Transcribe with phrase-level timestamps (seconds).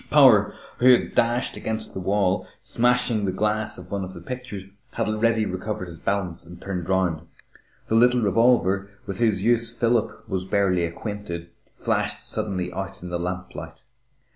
[0.09, 4.63] Power, who had dashed against the wall, smashing the glass of one of the pictures,
[4.93, 7.27] had already recovered his balance and turned around.
[7.85, 13.19] The little revolver, with whose use Philip was barely acquainted, flashed suddenly out in the
[13.19, 13.77] lamplight.